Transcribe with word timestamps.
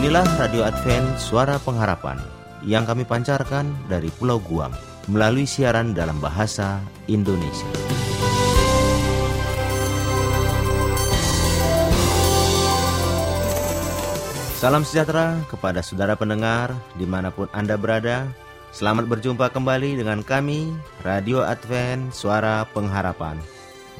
Inilah 0.00 0.24
Radio 0.40 0.64
Advent 0.64 1.20
Suara 1.20 1.60
Pengharapan 1.60 2.16
yang 2.64 2.88
kami 2.88 3.04
pancarkan 3.04 3.68
dari 3.84 4.08
Pulau 4.08 4.40
Guam 4.40 4.72
melalui 5.12 5.44
siaran 5.44 5.92
dalam 5.92 6.16
bahasa 6.24 6.80
Indonesia. 7.04 7.68
Salam 14.56 14.88
sejahtera 14.88 15.36
kepada 15.52 15.84
saudara 15.84 16.16
pendengar 16.16 16.72
di 16.96 17.04
mana 17.04 17.28
pun 17.28 17.52
Anda 17.52 17.76
berada. 17.76 18.24
Selamat 18.72 19.04
berjumpa 19.04 19.52
kembali 19.52 20.00
dengan 20.00 20.24
kami, 20.24 20.72
Radio 21.04 21.44
Advent 21.44 22.16
Suara 22.16 22.64
Pengharapan. 22.72 23.36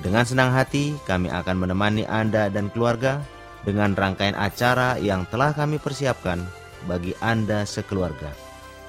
Dengan 0.00 0.24
senang 0.24 0.48
hati, 0.48 0.96
kami 1.04 1.28
akan 1.28 1.60
menemani 1.60 2.08
Anda 2.08 2.48
dan 2.48 2.72
keluarga 2.72 3.20
dengan 3.64 3.92
rangkaian 3.92 4.36
acara 4.36 4.96
yang 4.96 5.28
telah 5.28 5.52
kami 5.52 5.76
persiapkan 5.76 6.40
bagi 6.88 7.12
Anda 7.20 7.68
sekeluarga. 7.68 8.32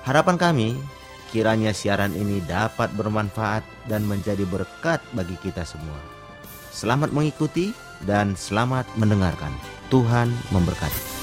Harapan 0.07 0.37
kami, 0.39 0.69
kiranya 1.29 1.75
siaran 1.75 2.15
ini 2.15 2.41
dapat 2.47 2.91
bermanfaat 2.95 3.63
dan 3.85 4.07
menjadi 4.07 4.47
berkat 4.47 5.03
bagi 5.13 5.37
kita 5.43 5.67
semua. 5.67 5.99
Selamat 6.71 7.11
mengikuti 7.11 7.75
dan 8.07 8.33
selamat 8.33 8.87
mendengarkan. 8.95 9.51
Tuhan 9.91 10.31
memberkati. 10.55 11.20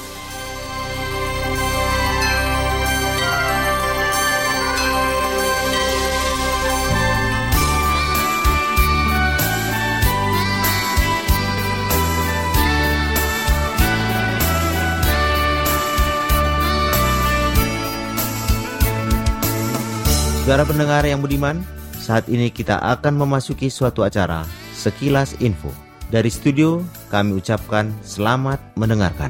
Saudara 20.49 20.65
pendengar 20.65 21.05
yang 21.05 21.21
budiman, 21.21 21.61
saat 21.93 22.25
ini 22.25 22.49
kita 22.49 22.81
akan 22.81 23.21
memasuki 23.21 23.69
suatu 23.69 24.01
acara 24.01 24.49
Sekilas 24.73 25.37
Info. 25.45 25.69
Dari 26.09 26.33
studio, 26.33 26.81
kami 27.13 27.37
ucapkan 27.37 27.93
selamat 28.01 28.57
mendengarkan. 28.81 29.29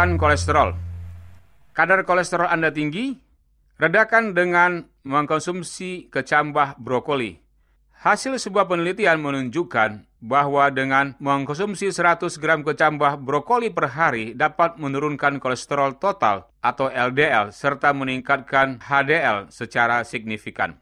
Turunkan 0.00 0.16
kolesterol. 0.16 0.72
Kadar 1.76 2.08
kolesterol 2.08 2.48
Anda 2.48 2.72
tinggi? 2.72 3.20
Redakan 3.76 4.32
dengan 4.32 4.88
mengkonsumsi 5.04 6.08
kecambah 6.08 6.80
brokoli. 6.80 7.36
Hasil 8.00 8.40
sebuah 8.40 8.64
penelitian 8.64 9.20
menunjukkan 9.20 10.08
bahwa 10.24 10.72
dengan 10.72 11.20
mengkonsumsi 11.20 11.92
100 11.92 12.32
gram 12.40 12.64
kecambah 12.64 13.20
brokoli 13.20 13.68
per 13.68 13.92
hari 13.92 14.32
dapat 14.32 14.80
menurunkan 14.80 15.36
kolesterol 15.36 16.00
total 16.00 16.48
atau 16.64 16.88
LDL 16.88 17.52
serta 17.52 17.92
meningkatkan 17.92 18.80
HDL 18.80 19.52
secara 19.52 20.00
signifikan. 20.08 20.80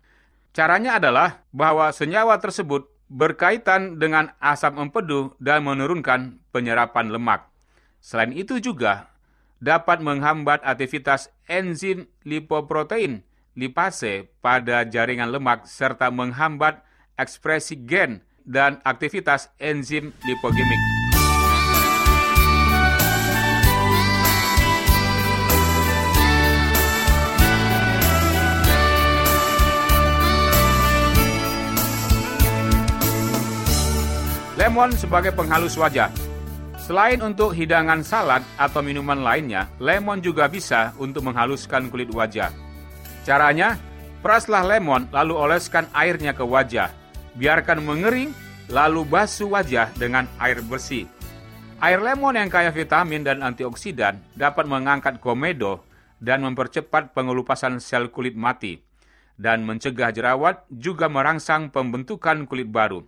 Caranya 0.54 1.02
adalah 1.02 1.42
bahwa 1.50 1.90
senyawa 1.90 2.38
tersebut 2.38 2.86
berkaitan 3.10 3.98
dengan 3.98 4.30
asam 4.38 4.78
empedu 4.78 5.34
dan 5.42 5.66
menurunkan 5.66 6.38
penyerapan 6.54 7.10
lemak. 7.10 7.47
Selain 8.08 8.32
itu 8.32 8.56
juga 8.56 9.12
dapat 9.60 10.00
menghambat 10.00 10.64
aktivitas 10.64 11.28
enzim 11.44 12.08
lipoprotein 12.24 13.20
lipase 13.52 14.32
pada 14.40 14.88
jaringan 14.88 15.28
lemak 15.28 15.68
serta 15.68 16.08
menghambat 16.08 16.80
ekspresi 17.20 17.76
gen 17.84 18.24
dan 18.48 18.80
aktivitas 18.80 19.52
enzim 19.60 20.16
lipogemik. 20.24 20.80
Lemon 34.56 34.96
sebagai 34.96 35.36
penghalus 35.36 35.76
wajah 35.76 36.27
Selain 36.88 37.20
untuk 37.20 37.52
hidangan 37.52 38.00
salad 38.00 38.40
atau 38.56 38.80
minuman 38.80 39.20
lainnya, 39.20 39.68
lemon 39.76 40.24
juga 40.24 40.48
bisa 40.48 40.96
untuk 40.96 41.20
menghaluskan 41.28 41.92
kulit 41.92 42.08
wajah. 42.08 42.48
Caranya, 43.28 43.76
peraslah 44.24 44.64
lemon 44.64 45.04
lalu 45.12 45.36
oleskan 45.36 45.84
airnya 45.92 46.32
ke 46.32 46.40
wajah. 46.40 46.88
Biarkan 47.36 47.84
mengering, 47.84 48.32
lalu 48.72 49.04
basuh 49.04 49.52
wajah 49.52 49.92
dengan 50.00 50.24
air 50.40 50.64
bersih. 50.64 51.04
Air 51.76 52.00
lemon 52.00 52.40
yang 52.40 52.48
kaya 52.48 52.72
vitamin 52.72 53.20
dan 53.20 53.44
antioksidan 53.44 54.16
dapat 54.32 54.64
mengangkat 54.64 55.20
komedo 55.20 55.84
dan 56.24 56.40
mempercepat 56.40 57.12
pengelupasan 57.12 57.84
sel 57.84 58.08
kulit 58.08 58.32
mati 58.32 58.80
dan 59.36 59.60
mencegah 59.60 60.08
jerawat 60.08 60.64
juga 60.72 61.12
merangsang 61.12 61.68
pembentukan 61.68 62.48
kulit 62.48 62.72
baru. 62.72 63.04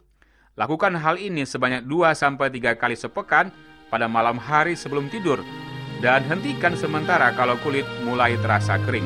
Lakukan 0.61 1.01
hal 1.01 1.17
ini 1.17 1.49
sebanyak 1.49 1.89
2-3 1.89 2.77
kali 2.77 2.93
sepekan 2.93 3.49
pada 3.91 4.07
malam 4.07 4.39
hari 4.39 4.79
sebelum 4.79 5.11
tidur, 5.11 5.43
dan 6.01 6.25
hentikan 6.25 6.79
sementara 6.79 7.35
kalau 7.35 7.59
kulit 7.61 7.85
mulai 8.07 8.39
terasa 8.41 8.79
kering. 8.87 9.05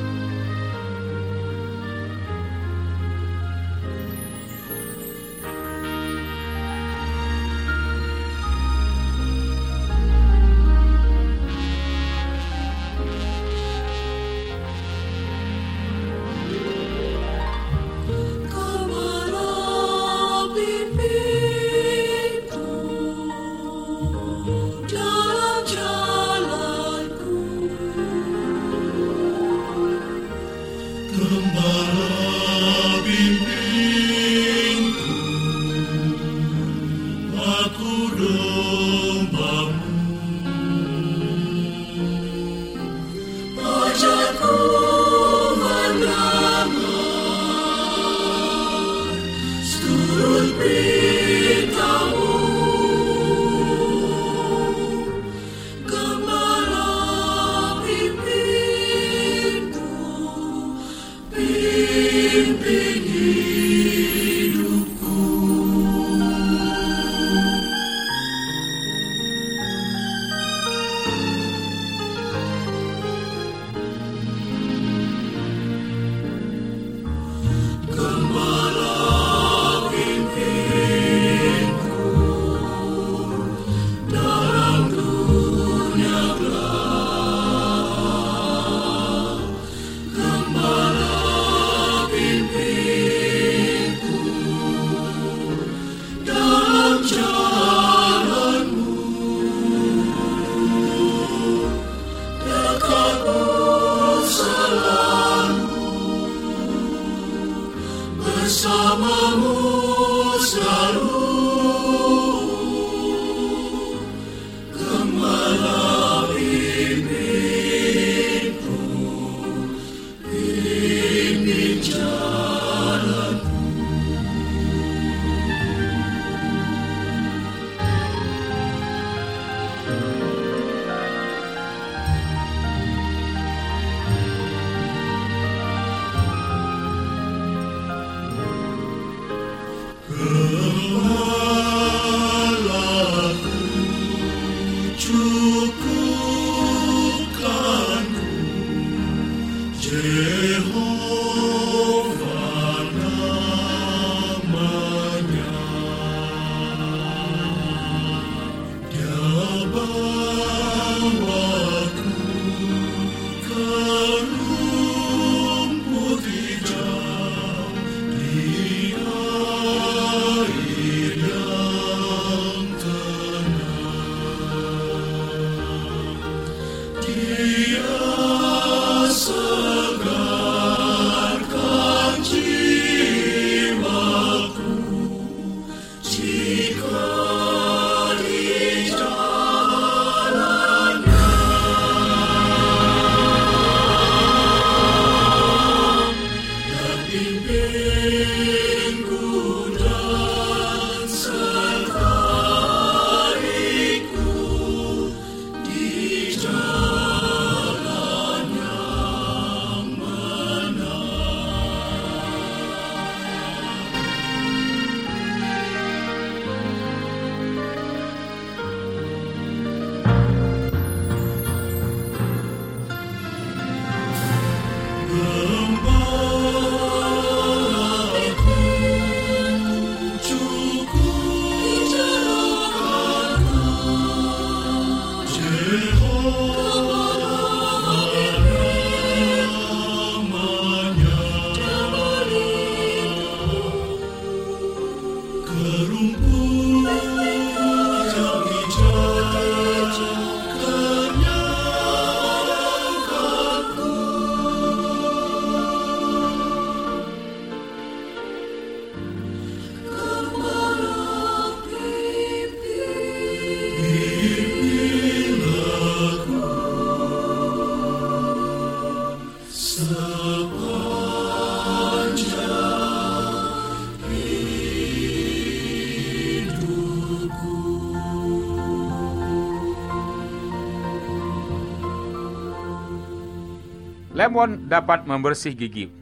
Lemon 284.25 284.73
dapat 284.73 285.05
membersih 285.05 285.53
gigi. 285.53 285.93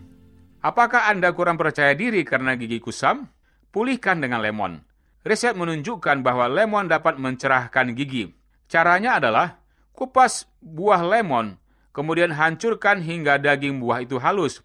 Apakah 0.63 1.11
Anda 1.11 1.35
kurang 1.35 1.59
percaya 1.59 1.91
diri 1.91 2.23
karena 2.23 2.55
gigi 2.55 2.79
kusam? 2.79 3.27
Pulihkan 3.75 4.23
dengan 4.23 4.39
lemon. 4.39 4.79
Riset 5.27 5.59
menunjukkan 5.59 6.23
bahwa 6.23 6.47
lemon 6.47 6.87
dapat 6.87 7.19
mencerahkan 7.19 7.99
gigi. 7.99 8.31
Caranya 8.71 9.19
adalah 9.19 9.59
kupas 9.91 10.47
buah 10.63 11.03
lemon, 11.03 11.59
kemudian 11.91 12.31
hancurkan 12.31 13.03
hingga 13.03 13.43
daging 13.43 13.83
buah 13.83 14.07
itu 14.07 14.23
halus. 14.23 14.63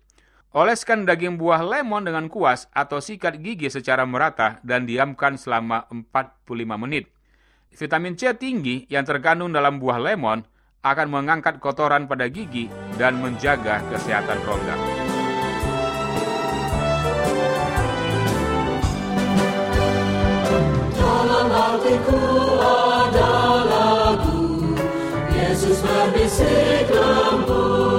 Oleskan 0.53 1.09
daging 1.09 1.41
buah 1.41 1.65
lemon 1.65 2.05
dengan 2.05 2.29
kuas 2.29 2.69
atau 2.77 3.01
sikat 3.01 3.41
gigi 3.41 3.73
secara 3.73 4.05
merata 4.05 4.61
dan 4.61 4.85
diamkan 4.85 5.33
selama 5.33 5.89
45 5.89 6.45
menit. 6.77 7.09
Vitamin 7.73 8.13
C 8.21 8.37
tinggi 8.37 8.85
yang 8.85 9.01
terkandung 9.01 9.49
dalam 9.49 9.81
buah 9.81 9.97
lemon 9.97 10.45
akan 10.85 11.07
mengangkat 11.09 11.57
kotoran 11.57 12.05
pada 12.05 12.29
gigi 12.29 12.69
dan 12.97 13.17
menjaga 13.17 13.81
kesehatan 13.89 14.39
rongga. 14.45 14.77
Yesus 25.33 25.81
berbisik 25.81 26.85
lembut 26.93 27.96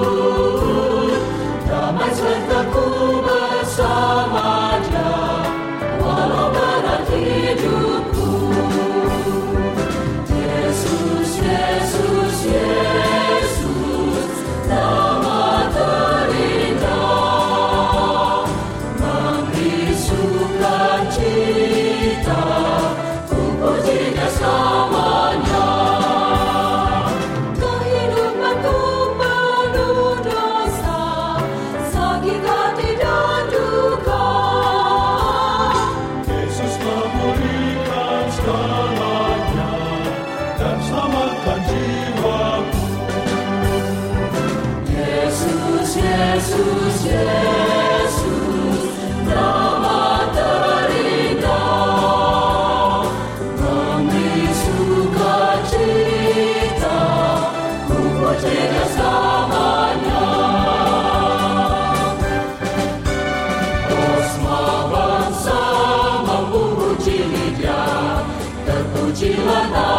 bagi 69.09 69.98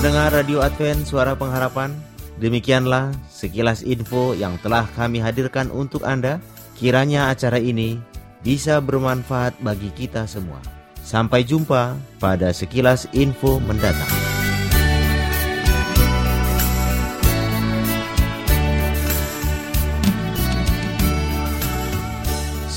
Pendengar 0.00 0.32
Radio 0.32 0.64
Advent 0.64 1.04
Suara 1.04 1.36
Pengharapan, 1.36 1.92
demikianlah 2.40 3.12
sekilas 3.28 3.84
info 3.84 4.32
yang 4.32 4.56
telah 4.64 4.88
kami 4.96 5.20
hadirkan 5.20 5.68
untuk 5.68 6.08
Anda. 6.08 6.40
Kiranya 6.72 7.28
acara 7.28 7.60
ini 7.60 8.00
bisa 8.40 8.80
bermanfaat 8.80 9.60
bagi 9.60 9.92
kita 9.92 10.24
semua. 10.24 10.56
Sampai 11.04 11.44
jumpa 11.44 12.00
pada 12.16 12.48
sekilas 12.48 13.12
info 13.12 13.60
mendatang. 13.60 14.29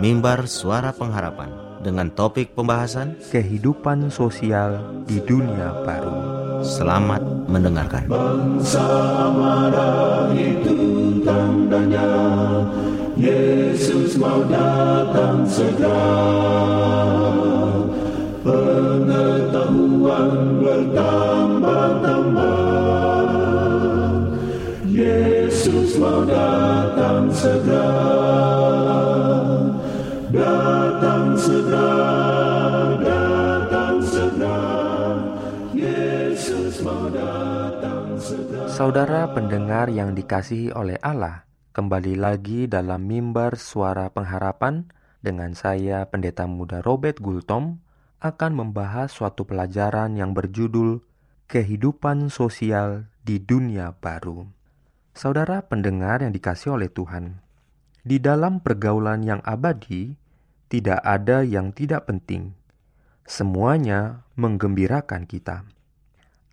mimbar 0.00 0.48
suara 0.48 0.96
pengharapan 0.96 1.52
dengan 1.84 2.08
topik 2.08 2.56
pembahasan 2.56 3.20
kehidupan 3.28 4.08
sosial 4.08 4.80
di 5.04 5.20
dunia 5.20 5.84
baru. 5.84 6.40
Selamat 6.64 7.20
mendengarkan. 7.44 8.08
Bangsa 8.08 8.88
marah 9.32 10.28
itu 10.32 11.20
tandanya 11.20 12.08
Yesus 13.16 14.16
mau 14.16 14.40
datang 14.48 15.44
segera 15.44 16.00
Pengetahuan 18.40 20.64
bertambah-tambah 20.64 22.48
Yesus 24.88 26.00
mau 26.00 26.24
datang 26.24 27.28
segera 27.32 28.79
Saudara 30.30 30.46
pendengar 39.34 39.90
yang 39.90 40.14
dikasihi 40.14 40.70
oleh 40.70 41.02
Allah, 41.02 41.50
kembali 41.74 42.14
lagi 42.14 42.70
dalam 42.70 43.10
mimbar 43.10 43.58
suara 43.58 44.06
pengharapan 44.14 44.86
dengan 45.18 45.58
saya 45.58 46.06
Pendeta 46.06 46.46
Muda 46.46 46.78
Robert 46.86 47.18
Gultom 47.18 47.82
akan 48.22 48.52
membahas 48.54 49.10
suatu 49.10 49.42
pelajaran 49.42 50.14
yang 50.14 50.30
berjudul 50.30 51.02
Kehidupan 51.50 52.30
Sosial 52.30 53.10
di 53.26 53.42
Dunia 53.42 53.98
Baru. 53.98 54.46
Saudara 55.10 55.66
pendengar 55.66 56.22
yang 56.22 56.30
dikasihi 56.30 56.70
oleh 56.70 56.86
Tuhan, 56.86 57.50
di 58.00 58.16
dalam 58.16 58.64
pergaulan 58.64 59.20
yang 59.26 59.44
abadi 59.44 60.16
tidak 60.70 61.02
ada 61.02 61.42
yang 61.42 61.74
tidak 61.74 62.06
penting. 62.06 62.54
Semuanya 63.26 64.22
menggembirakan 64.38 65.26
kita. 65.26 65.66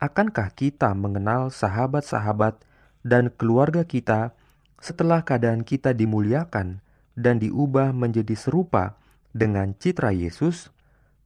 Akankah 0.01 0.49
kita 0.57 0.97
mengenal 0.97 1.53
sahabat-sahabat 1.53 2.65
dan 3.05 3.29
keluarga 3.29 3.85
kita 3.85 4.33
setelah 4.81 5.21
keadaan 5.21 5.61
kita 5.61 5.93
dimuliakan 5.93 6.81
dan 7.13 7.37
diubah 7.37 7.93
menjadi 7.93 8.33
serupa 8.33 8.97
dengan 9.37 9.77
citra 9.77 10.09
Yesus? 10.13 10.73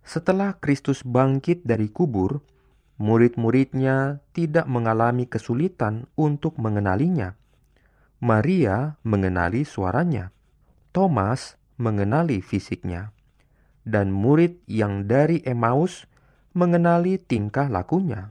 Setelah 0.04 0.60
Kristus 0.60 1.08
bangkit 1.08 1.64
dari 1.64 1.88
kubur, 1.88 2.44
murid-muridnya 3.00 4.20
tidak 4.36 4.68
mengalami 4.68 5.32
kesulitan 5.32 6.12
untuk 6.20 6.60
mengenalinya. 6.60 7.40
Maria 8.20 9.00
mengenali 9.08 9.64
suaranya. 9.64 10.36
Thomas 10.92 11.61
mengenali 11.82 12.46
fisiknya. 12.46 13.10
Dan 13.82 14.14
murid 14.14 14.62
yang 14.70 15.10
dari 15.10 15.42
Emmaus 15.42 16.06
mengenali 16.54 17.18
tingkah 17.18 17.66
lakunya. 17.66 18.30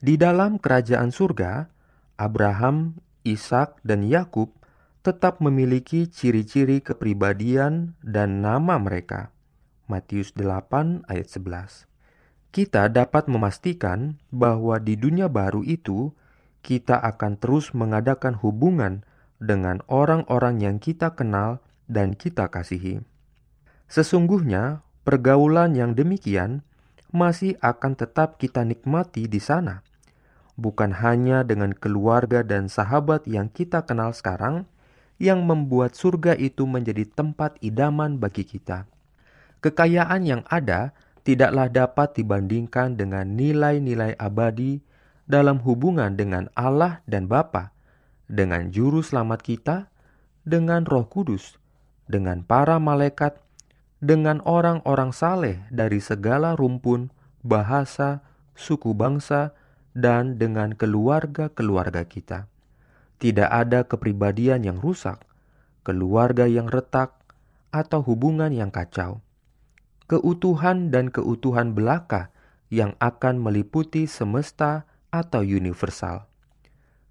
Di 0.00 0.16
dalam 0.16 0.56
kerajaan 0.56 1.12
surga, 1.12 1.68
Abraham, 2.16 2.96
Ishak, 3.28 3.84
dan 3.84 4.08
Yakub 4.08 4.56
tetap 5.04 5.42
memiliki 5.44 6.08
ciri-ciri 6.08 6.80
kepribadian 6.80 7.98
dan 8.00 8.40
nama 8.40 8.80
mereka. 8.80 9.34
Matius 9.90 10.32
8 10.32 11.04
ayat 11.10 11.28
11. 11.28 11.90
Kita 12.54 12.86
dapat 12.86 13.26
memastikan 13.26 14.16
bahwa 14.30 14.78
di 14.78 14.94
dunia 14.94 15.26
baru 15.26 15.66
itu 15.66 16.14
kita 16.62 17.02
akan 17.02 17.36
terus 17.42 17.74
mengadakan 17.74 18.38
hubungan 18.38 19.02
dengan 19.42 19.82
orang-orang 19.90 20.62
yang 20.62 20.76
kita 20.78 21.18
kenal 21.18 21.58
dan 21.90 22.14
kita 22.14 22.50
kasihi. 22.50 23.02
Sesungguhnya, 23.90 24.80
pergaulan 25.04 25.76
yang 25.76 25.92
demikian 25.92 26.64
masih 27.12 27.60
akan 27.60 27.92
tetap 27.92 28.40
kita 28.40 28.64
nikmati 28.64 29.28
di 29.28 29.36
sana, 29.36 29.84
bukan 30.56 30.96
hanya 30.96 31.44
dengan 31.44 31.76
keluarga 31.76 32.40
dan 32.40 32.72
sahabat 32.72 33.28
yang 33.28 33.52
kita 33.52 33.84
kenal 33.84 34.16
sekarang, 34.16 34.64
yang 35.20 35.44
membuat 35.44 35.94
surga 35.94 36.34
itu 36.34 36.64
menjadi 36.64 37.06
tempat 37.06 37.60
idaman 37.60 38.18
bagi 38.18 38.42
kita. 38.42 38.88
Kekayaan 39.62 40.26
yang 40.26 40.42
ada 40.50 40.90
tidaklah 41.22 41.70
dapat 41.70 42.18
dibandingkan 42.18 42.98
dengan 42.98 43.38
nilai-nilai 43.38 44.18
abadi 44.18 44.82
dalam 45.30 45.62
hubungan 45.62 46.18
dengan 46.18 46.50
Allah 46.58 47.04
dan 47.06 47.30
Bapa, 47.30 47.70
dengan 48.26 48.74
juru 48.74 49.06
selamat 49.06 49.40
kita, 49.46 49.76
dengan 50.42 50.82
Roh 50.82 51.06
Kudus, 51.06 51.61
dengan 52.10 52.42
para 52.42 52.78
malaikat, 52.82 53.38
dengan 54.02 54.42
orang-orang 54.42 55.14
saleh 55.14 55.62
dari 55.70 56.02
segala 56.02 56.58
rumpun, 56.58 57.14
bahasa, 57.46 58.26
suku 58.58 58.94
bangsa, 58.94 59.54
dan 59.92 60.40
dengan 60.40 60.74
keluarga-keluarga 60.74 62.02
kita. 62.08 62.50
Tidak 63.22 63.46
ada 63.46 63.86
kepribadian 63.86 64.66
yang 64.66 64.78
rusak, 64.82 65.22
keluarga 65.86 66.50
yang 66.50 66.66
retak, 66.66 67.14
atau 67.72 68.04
hubungan 68.04 68.52
yang 68.52 68.68
kacau. 68.68 69.24
Keutuhan 70.10 70.92
dan 70.92 71.08
keutuhan 71.08 71.72
belaka 71.72 72.28
yang 72.68 72.92
akan 73.00 73.40
meliputi 73.40 74.04
semesta 74.04 74.84
atau 75.08 75.40
universal. 75.40 76.28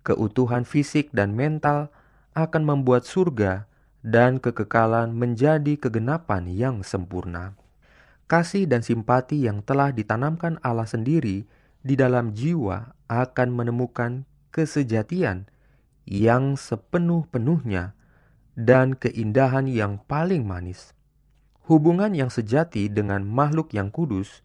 Keutuhan 0.05 0.65
fisik 0.65 1.13
dan 1.13 1.33
mental 1.33 1.93
akan 2.33 2.65
membuat 2.65 3.05
surga 3.05 3.69
dan 4.01 4.41
kekekalan 4.41 5.13
menjadi 5.13 5.77
kegenapan 5.77 6.49
yang 6.49 6.81
sempurna. 6.81 7.53
Kasih 8.25 8.65
dan 8.65 8.81
simpati 8.81 9.45
yang 9.45 9.61
telah 9.61 9.93
ditanamkan 9.93 10.57
Allah 10.65 10.89
sendiri 10.89 11.45
di 11.81 11.93
dalam 11.97 12.33
jiwa 12.33 12.93
akan 13.09 13.49
menemukan 13.53 14.25
kesejatian 14.53 15.49
yang 16.05 16.57
sepenuh-penuhnya 16.57 17.93
dan 18.57 18.97
keindahan 18.97 19.69
yang 19.69 20.01
paling 20.09 20.43
manis. 20.43 20.93
Hubungan 21.69 22.11
yang 22.17 22.33
sejati 22.33 22.89
dengan 22.91 23.23
makhluk 23.23 23.71
yang 23.71 23.93
kudus, 23.93 24.43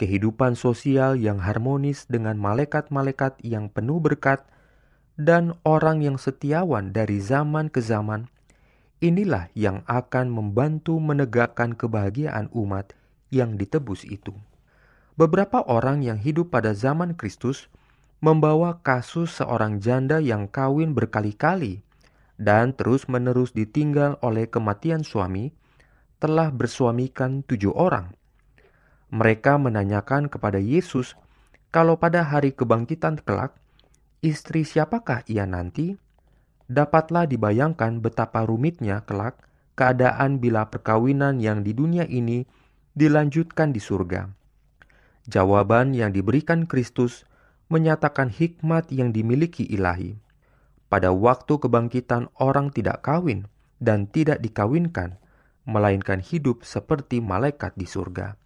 kehidupan 0.00 0.56
sosial 0.58 1.14
yang 1.14 1.38
harmonis 1.40 2.08
dengan 2.08 2.40
malaikat-malaikat 2.40 3.38
yang 3.44 3.68
penuh 3.70 4.00
berkat, 4.00 4.42
dan 5.16 5.56
orang 5.64 6.04
yang 6.04 6.20
setiawan 6.20 6.92
dari 6.92 7.22
zaman 7.22 7.72
ke 7.72 7.80
zaman 7.80 8.28
Inilah 9.04 9.52
yang 9.52 9.84
akan 9.84 10.32
membantu 10.32 10.96
menegakkan 10.96 11.76
kebahagiaan 11.76 12.48
umat 12.56 12.96
yang 13.28 13.60
ditebus 13.60 14.08
itu. 14.08 14.32
Beberapa 15.20 15.60
orang 15.68 16.00
yang 16.00 16.16
hidup 16.16 16.52
pada 16.52 16.72
zaman 16.72 17.12
Kristus 17.12 17.68
membawa 18.24 18.80
kasus 18.80 19.36
seorang 19.36 19.84
janda 19.84 20.20
yang 20.20 20.48
kawin 20.48 20.96
berkali-kali 20.96 21.84
dan 22.40 22.72
terus-menerus 22.76 23.52
ditinggal 23.52 24.20
oleh 24.20 24.48
kematian 24.48 25.04
suami, 25.04 25.52
telah 26.16 26.48
bersuamikan 26.52 27.44
tujuh 27.44 27.72
orang. 27.76 28.12
Mereka 29.12 29.60
menanyakan 29.60 30.32
kepada 30.32 30.56
Yesus 30.56 31.16
kalau 31.68 32.00
pada 32.00 32.24
hari 32.24 32.56
kebangkitan 32.56 33.20
kelak, 33.20 33.52
istri 34.24 34.64
siapakah 34.64 35.20
ia 35.28 35.44
nanti? 35.44 36.00
Dapatlah 36.66 37.30
dibayangkan 37.30 38.02
betapa 38.02 38.42
rumitnya 38.42 39.06
kelak 39.06 39.38
keadaan 39.78 40.42
bila 40.42 40.66
perkawinan 40.66 41.38
yang 41.38 41.62
di 41.62 41.76
dunia 41.76 42.08
ini 42.10 42.42
dilanjutkan 42.98 43.70
di 43.70 43.78
surga. 43.78 44.32
Jawaban 45.30 45.94
yang 45.94 46.10
diberikan 46.10 46.66
Kristus 46.66 47.28
menyatakan 47.70 48.30
hikmat 48.30 48.90
yang 48.90 49.10
dimiliki 49.10 49.66
ilahi. 49.66 50.18
Pada 50.86 51.10
waktu 51.10 51.58
kebangkitan 51.58 52.30
orang 52.38 52.70
tidak 52.70 53.02
kawin 53.02 53.50
dan 53.82 54.06
tidak 54.06 54.38
dikawinkan, 54.38 55.18
melainkan 55.66 56.22
hidup 56.22 56.62
seperti 56.62 57.18
malaikat 57.18 57.74
di 57.74 57.90
surga. 57.90 58.38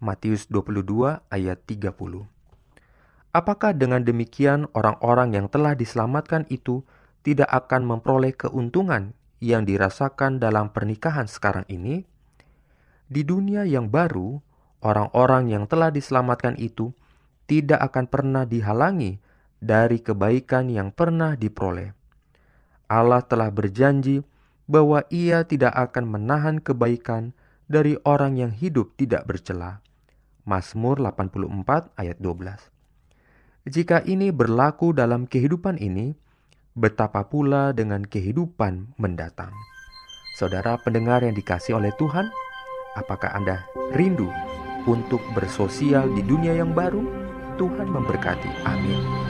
Matius 0.00 0.48
22 0.52 1.24
ayat 1.32 1.58
30. 1.64 1.92
Apakah 3.32 3.72
dengan 3.72 4.04
demikian 4.04 4.68
orang-orang 4.76 5.36
yang 5.36 5.46
telah 5.48 5.72
diselamatkan 5.72 6.44
itu 6.52 6.84
tidak 7.20 7.48
akan 7.48 7.84
memperoleh 7.84 8.32
keuntungan 8.32 9.12
yang 9.40 9.64
dirasakan 9.64 10.40
dalam 10.40 10.72
pernikahan 10.72 11.28
sekarang 11.28 11.64
ini? 11.68 12.04
Di 13.10 13.26
dunia 13.26 13.66
yang 13.66 13.90
baru, 13.90 14.38
orang-orang 14.80 15.50
yang 15.50 15.64
telah 15.66 15.90
diselamatkan 15.90 16.54
itu 16.56 16.94
tidak 17.50 17.82
akan 17.90 18.06
pernah 18.06 18.44
dihalangi 18.46 19.18
dari 19.58 19.98
kebaikan 20.00 20.70
yang 20.70 20.94
pernah 20.94 21.34
diperoleh. 21.34 21.92
Allah 22.86 23.22
telah 23.26 23.50
berjanji 23.50 24.22
bahwa 24.70 25.02
ia 25.10 25.42
tidak 25.42 25.74
akan 25.74 26.06
menahan 26.06 26.56
kebaikan 26.62 27.34
dari 27.66 27.98
orang 28.06 28.38
yang 28.38 28.52
hidup 28.54 28.94
tidak 28.94 29.26
bercela. 29.26 29.82
Mazmur 30.46 30.98
84 30.98 31.94
ayat 31.94 32.18
12. 32.18 32.70
Jika 33.70 34.02
ini 34.08 34.32
berlaku 34.34 34.90
dalam 34.96 35.28
kehidupan 35.28 35.78
ini, 35.78 36.16
betapa 36.74 37.26
pula 37.26 37.74
dengan 37.74 38.02
kehidupan 38.06 38.94
mendatang. 38.96 39.50
Saudara 40.38 40.78
pendengar 40.80 41.20
yang 41.26 41.36
dikasih 41.36 41.76
oleh 41.76 41.92
Tuhan, 42.00 42.30
apakah 42.96 43.34
Anda 43.34 43.66
rindu 43.92 44.30
untuk 44.88 45.20
bersosial 45.36 46.08
di 46.16 46.22
dunia 46.24 46.56
yang 46.56 46.72
baru? 46.72 47.04
Tuhan 47.60 47.92
memberkati. 47.92 48.64
Amin. 48.64 49.29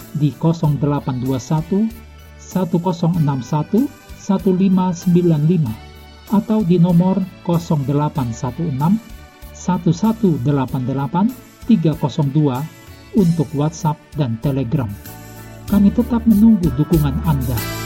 di 0.15 0.31
0821 0.35 1.87
1061 2.39 4.01
1595 4.21 5.91
atau 6.31 6.63
di 6.63 6.79
nomor 6.79 7.19
0816 7.43 9.51
1188 9.51 11.67
302 11.67 13.19
untuk 13.19 13.51
WhatsApp 13.51 13.99
dan 14.15 14.39
Telegram. 14.39 14.87
Kami 15.67 15.91
tetap 15.91 16.23
menunggu 16.27 16.71
dukungan 16.75 17.15
Anda. 17.27 17.80